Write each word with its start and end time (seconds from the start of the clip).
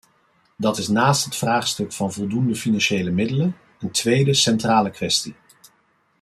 Dat 0.57 0.77
is 0.77 0.87
naast 0.87 1.25
het 1.25 1.35
vraagstuk 1.35 1.91
van 1.91 2.13
voldoende 2.13 2.55
financiële 2.55 3.11
middelen 3.11 3.55
een 3.79 3.91
tweede 3.91 4.33
centrale 4.33 4.89
kwestie. 4.89 5.35